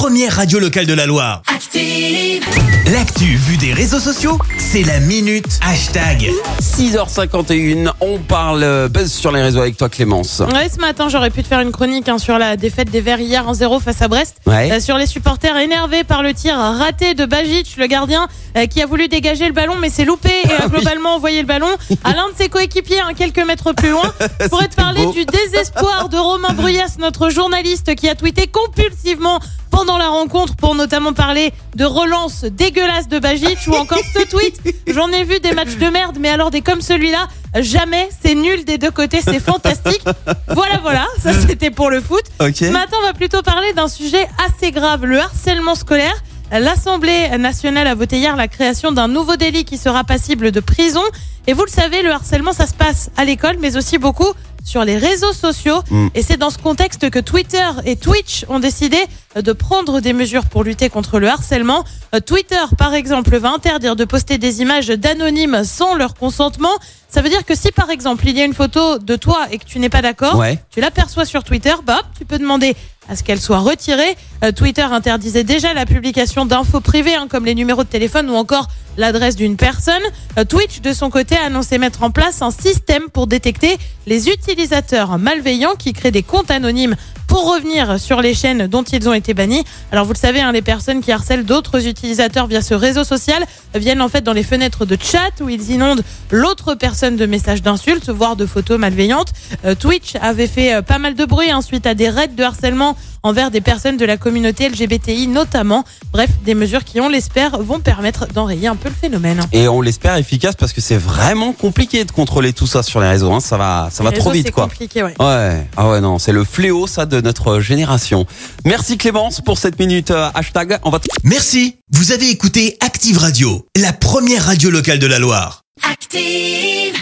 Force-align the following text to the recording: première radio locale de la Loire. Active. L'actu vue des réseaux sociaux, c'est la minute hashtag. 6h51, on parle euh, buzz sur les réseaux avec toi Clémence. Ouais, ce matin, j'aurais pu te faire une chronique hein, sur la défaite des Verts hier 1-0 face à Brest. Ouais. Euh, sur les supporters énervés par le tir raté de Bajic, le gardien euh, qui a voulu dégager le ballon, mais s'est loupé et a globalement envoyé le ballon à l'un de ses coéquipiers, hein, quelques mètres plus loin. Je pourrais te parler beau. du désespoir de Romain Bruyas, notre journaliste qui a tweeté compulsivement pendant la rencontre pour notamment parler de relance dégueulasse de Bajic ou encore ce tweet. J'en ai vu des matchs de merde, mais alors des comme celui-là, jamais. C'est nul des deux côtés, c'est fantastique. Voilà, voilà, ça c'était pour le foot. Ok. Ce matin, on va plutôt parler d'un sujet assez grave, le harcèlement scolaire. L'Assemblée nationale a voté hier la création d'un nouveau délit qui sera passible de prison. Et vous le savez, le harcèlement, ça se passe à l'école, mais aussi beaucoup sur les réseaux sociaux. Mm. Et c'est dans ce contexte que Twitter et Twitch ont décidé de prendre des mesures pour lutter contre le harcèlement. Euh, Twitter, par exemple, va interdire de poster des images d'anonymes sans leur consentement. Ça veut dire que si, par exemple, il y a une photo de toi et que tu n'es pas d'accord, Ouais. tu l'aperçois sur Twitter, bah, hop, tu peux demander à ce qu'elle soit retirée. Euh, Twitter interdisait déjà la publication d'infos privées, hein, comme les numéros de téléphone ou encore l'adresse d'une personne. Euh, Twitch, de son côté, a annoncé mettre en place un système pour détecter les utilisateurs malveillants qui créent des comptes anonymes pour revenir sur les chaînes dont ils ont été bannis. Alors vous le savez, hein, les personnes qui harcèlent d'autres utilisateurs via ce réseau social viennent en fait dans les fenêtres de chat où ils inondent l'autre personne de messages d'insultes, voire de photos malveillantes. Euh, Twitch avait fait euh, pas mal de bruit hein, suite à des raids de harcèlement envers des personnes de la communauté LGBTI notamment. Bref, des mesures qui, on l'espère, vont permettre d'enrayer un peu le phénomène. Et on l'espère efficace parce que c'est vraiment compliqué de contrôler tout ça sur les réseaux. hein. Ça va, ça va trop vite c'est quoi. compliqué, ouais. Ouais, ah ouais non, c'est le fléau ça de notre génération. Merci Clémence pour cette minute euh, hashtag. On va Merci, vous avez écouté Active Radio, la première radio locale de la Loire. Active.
première 0.00 0.34
radio 0.34 0.58
locale 0.58 0.86
de 0.86 0.94
la 0.94 1.04
Loire. 1.04 1.42
Active. 1.54 2.42
L'actu 2.90 3.36
vue 3.36 3.58
des 3.58 3.74
réseaux 3.74 4.00
sociaux, 4.00 4.38
c'est 4.56 4.82
la 4.82 4.98
minute 4.98 5.60
hashtag. 5.60 6.30
6h51, 6.62 7.92
on 8.00 8.16
parle 8.18 8.62
euh, 8.62 8.88
buzz 8.88 9.12
sur 9.12 9.30
les 9.30 9.42
réseaux 9.42 9.60
avec 9.60 9.76
toi 9.76 9.90
Clémence. 9.90 10.42
Ouais, 10.54 10.70
ce 10.70 10.80
matin, 10.80 11.10
j'aurais 11.10 11.28
pu 11.28 11.42
te 11.42 11.48
faire 11.48 11.60
une 11.60 11.70
chronique 11.70 12.08
hein, 12.08 12.16
sur 12.16 12.38
la 12.38 12.56
défaite 12.56 12.90
des 12.90 13.02
Verts 13.02 13.20
hier 13.20 13.44
1-0 13.46 13.82
face 13.82 14.00
à 14.00 14.08
Brest. 14.08 14.38
Ouais. 14.46 14.72
Euh, 14.72 14.80
sur 14.80 14.96
les 14.96 15.06
supporters 15.06 15.58
énervés 15.58 16.02
par 16.02 16.22
le 16.22 16.32
tir 16.32 16.56
raté 16.56 17.12
de 17.12 17.26
Bajic, 17.26 17.76
le 17.76 17.86
gardien 17.86 18.26
euh, 18.56 18.64
qui 18.64 18.80
a 18.80 18.86
voulu 18.86 19.06
dégager 19.06 19.46
le 19.46 19.52
ballon, 19.52 19.74
mais 19.78 19.90
s'est 19.90 20.06
loupé 20.06 20.30
et 20.30 20.62
a 20.62 20.68
globalement 20.68 21.16
envoyé 21.16 21.42
le 21.42 21.46
ballon 21.46 21.68
à 22.04 22.14
l'un 22.14 22.30
de 22.30 22.34
ses 22.38 22.48
coéquipiers, 22.48 23.00
hein, 23.00 23.12
quelques 23.14 23.44
mètres 23.46 23.74
plus 23.74 23.90
loin. 23.90 24.14
Je 24.40 24.48
pourrais 24.48 24.68
te 24.68 24.76
parler 24.76 25.04
beau. 25.04 25.12
du 25.12 25.26
désespoir 25.26 26.08
de 26.08 26.16
Romain 26.16 26.54
Bruyas, 26.54 26.96
notre 26.98 27.28
journaliste 27.28 27.94
qui 27.96 28.08
a 28.08 28.14
tweeté 28.14 28.46
compulsivement 28.46 29.40
pendant 29.70 29.98
la 29.98 30.08
rencontre 30.08 30.56
pour 30.56 30.74
notamment 30.74 31.12
parler 31.12 31.52
de 31.76 31.84
relance 31.84 32.44
dégueulasse 32.44 33.08
de 33.08 33.18
Bajic 33.18 33.58
ou 33.68 33.74
encore 33.74 34.02
ce 34.14 34.26
tweet. 34.28 34.60
J'en 34.86 35.08
ai 35.08 35.24
vu 35.24 35.40
des 35.40 35.52
matchs 35.52 35.76
de 35.76 35.86
merde, 35.86 36.18
mais 36.20 36.28
alors 36.28 36.50
des 36.50 36.60
comme 36.60 36.80
celui-là, 36.80 37.28
jamais. 37.56 38.08
C'est 38.22 38.34
nul 38.34 38.64
des 38.64 38.78
deux 38.78 38.90
côtés, 38.90 39.20
c'est 39.22 39.40
fantastique. 39.40 40.02
Voilà, 40.48 40.78
voilà, 40.82 41.06
ça 41.22 41.32
c'était 41.32 41.70
pour 41.70 41.90
le 41.90 42.00
foot. 42.00 42.22
Ok. 42.40 42.56
Ce 42.56 42.70
matin, 42.70 42.96
on 43.00 43.06
va 43.06 43.12
plutôt 43.12 43.42
parler 43.42 43.72
d'un 43.72 43.88
sujet 43.88 44.26
assez 44.46 44.72
grave, 44.72 45.04
le 45.04 45.20
harcèlement 45.20 45.74
scolaire. 45.74 46.14
L'Assemblée 46.52 47.28
nationale 47.38 47.86
a 47.86 47.94
voté 47.94 48.18
hier 48.18 48.34
la 48.34 48.48
création 48.48 48.90
d'un 48.90 49.06
nouveau 49.06 49.36
délit 49.36 49.64
qui 49.64 49.78
sera 49.78 50.02
passible 50.02 50.50
de 50.50 50.58
prison. 50.58 51.02
Et 51.46 51.52
vous 51.52 51.64
le 51.64 51.70
savez, 51.70 52.02
le 52.02 52.10
harcèlement, 52.10 52.52
ça 52.52 52.66
se 52.66 52.74
passe 52.74 53.10
à 53.16 53.24
l'école, 53.24 53.56
mais 53.60 53.76
aussi 53.76 53.98
beaucoup 53.98 54.32
sur 54.64 54.84
les 54.84 54.96
réseaux 54.98 55.32
sociaux. 55.32 55.80
Mm. 55.90 56.08
Et 56.14 56.22
c'est 56.22 56.36
dans 56.36 56.50
ce 56.50 56.58
contexte 56.58 57.10
que 57.10 57.18
Twitter 57.18 57.66
et 57.84 57.96
Twitch 57.96 58.44
ont 58.48 58.58
décidé 58.60 58.98
de 59.36 59.52
prendre 59.52 60.00
des 60.00 60.12
mesures 60.12 60.46
pour 60.46 60.64
lutter 60.64 60.88
contre 60.88 61.18
le 61.18 61.28
harcèlement. 61.28 61.84
Euh, 62.14 62.20
Twitter, 62.20 62.56
par 62.76 62.94
exemple, 62.94 63.36
va 63.36 63.50
interdire 63.50 63.96
de 63.96 64.04
poster 64.04 64.38
des 64.38 64.60
images 64.60 64.88
d'anonymes 64.88 65.62
sans 65.64 65.94
leur 65.94 66.14
consentement. 66.14 66.72
Ça 67.08 67.22
veut 67.22 67.28
dire 67.28 67.44
que 67.44 67.54
si, 67.56 67.72
par 67.72 67.90
exemple, 67.90 68.26
il 68.28 68.36
y 68.36 68.40
a 68.40 68.44
une 68.44 68.54
photo 68.54 68.98
de 68.98 69.16
toi 69.16 69.46
et 69.50 69.58
que 69.58 69.64
tu 69.64 69.78
n'es 69.78 69.88
pas 69.88 70.02
d'accord, 70.02 70.36
Ouais. 70.36 70.58
tu 70.70 70.80
l'aperçois 70.80 71.24
sur 71.24 71.42
Twitter, 71.44 71.74
bah, 71.84 71.98
hop, 72.00 72.06
tu 72.18 72.24
peux 72.24 72.38
demander 72.38 72.76
à 73.08 73.16
ce 73.16 73.22
qu'elle 73.22 73.40
soit 73.40 73.58
retirée. 73.58 74.16
Euh, 74.44 74.52
Twitter 74.52 74.82
interdisait 74.82 75.44
déjà 75.44 75.74
la 75.74 75.86
publication 75.86 76.46
d'infos 76.46 76.80
privées, 76.80 77.14
hein, 77.14 77.26
comme 77.28 77.44
les 77.44 77.54
numéros 77.54 77.84
de 77.84 77.88
téléphone 77.88 78.30
ou 78.30 78.34
encore 78.34 78.68
l'adresse 78.96 79.36
d'une 79.36 79.56
personne. 79.56 80.02
Euh, 80.38 80.44
Twitch, 80.44 80.80
de 80.80 80.92
son 80.92 81.10
côté, 81.10 81.36
a 81.36 81.46
annoncé 81.46 81.78
mettre 81.78 82.02
en 82.02 82.10
place 82.10 82.42
un 82.42 82.50
système 82.50 83.08
pour 83.12 83.26
détecter 83.26 83.78
les 84.06 84.28
utilisateurs 84.28 85.18
malveillants 85.18 85.74
qui 85.78 85.92
créent 85.92 86.10
des 86.10 86.22
comptes 86.22 86.50
anonymes 86.50 86.96
pour 87.30 87.54
revenir 87.54 88.00
sur 88.00 88.20
les 88.20 88.34
chaînes 88.34 88.66
dont 88.66 88.82
ils 88.82 89.08
ont 89.08 89.12
été 89.12 89.34
bannis. 89.34 89.64
Alors 89.92 90.04
vous 90.04 90.12
le 90.12 90.18
savez, 90.18 90.40
hein, 90.40 90.50
les 90.50 90.62
personnes 90.62 91.00
qui 91.00 91.12
harcèlent 91.12 91.44
d'autres 91.44 91.86
utilisateurs 91.86 92.48
via 92.48 92.60
ce 92.60 92.74
réseau 92.74 93.04
social 93.04 93.44
viennent 93.76 94.02
en 94.02 94.08
fait 94.08 94.22
dans 94.22 94.32
les 94.32 94.42
fenêtres 94.42 94.84
de 94.84 94.98
chat 95.00 95.30
où 95.40 95.48
ils 95.48 95.70
inondent 95.70 96.02
l'autre 96.32 96.74
personne 96.74 97.14
de 97.14 97.26
messages 97.26 97.62
d'insultes, 97.62 98.10
voire 98.10 98.34
de 98.34 98.46
photos 98.46 98.80
malveillantes. 98.80 99.32
Euh, 99.64 99.76
Twitch 99.76 100.16
avait 100.20 100.48
fait 100.48 100.74
euh, 100.74 100.82
pas 100.82 100.98
mal 100.98 101.14
de 101.14 101.24
bruit 101.24 101.52
hein, 101.52 101.62
suite 101.62 101.86
à 101.86 101.94
des 101.94 102.08
raids 102.08 102.26
de 102.26 102.42
harcèlement 102.42 102.96
envers 103.22 103.50
des 103.50 103.60
personnes 103.60 103.96
de 103.96 104.04
la 104.04 104.16
communauté 104.16 104.68
LGBTI 104.68 105.26
notamment. 105.26 105.84
Bref, 106.12 106.30
des 106.44 106.54
mesures 106.54 106.84
qui, 106.84 107.00
on 107.00 107.08
l'espère, 107.08 107.58
vont 107.62 107.80
permettre 107.80 108.26
d'enrayer 108.28 108.68
un 108.68 108.76
peu 108.76 108.88
le 108.88 108.94
phénomène. 108.94 109.40
Et 109.52 109.68
on 109.68 109.80
l'espère 109.80 110.16
efficace 110.16 110.54
parce 110.56 110.72
que 110.72 110.80
c'est 110.80 110.96
vraiment 110.96 111.52
compliqué 111.52 112.04
de 112.04 112.10
contrôler 112.12 112.52
tout 112.52 112.66
ça 112.66 112.82
sur 112.82 113.00
les 113.00 113.08
réseaux. 113.08 113.32
hein. 113.32 113.40
Ça 113.40 113.56
va, 113.56 113.88
ça 113.92 114.02
va 114.02 114.12
trop 114.12 114.30
vite 114.30 114.46
c'est 114.46 114.52
quoi. 114.52 114.64
compliqué, 114.64 115.02
ouais. 115.02 115.14
Ouais, 115.20 115.66
ah 115.76 115.88
ouais 115.90 116.00
non, 116.00 116.18
c'est 116.18 116.32
le 116.32 116.44
fléau 116.44 116.86
ça 116.86 117.06
de 117.06 117.20
notre 117.20 117.60
génération. 117.60 118.26
Merci 118.64 118.98
Clémence 118.98 119.40
pour 119.40 119.58
cette 119.58 119.78
minute 119.78 120.10
euh, 120.10 120.28
hashtag. 120.34 120.78
On 120.84 120.90
va 120.90 121.00
Merci, 121.24 121.76
vous 121.92 122.12
avez 122.12 122.28
écouté 122.30 122.76
Active 122.80 123.18
Radio, 123.18 123.66
la 123.76 123.92
première 123.92 124.44
radio 124.46 124.70
locale 124.70 124.98
de 124.98 125.06
la 125.06 125.18
Loire. 125.18 125.62
Active. 125.90 126.99